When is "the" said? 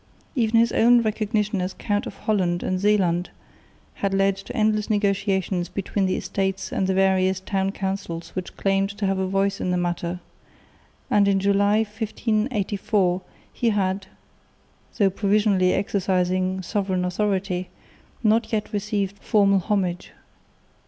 6.07-6.15, 6.87-6.95, 9.69-9.77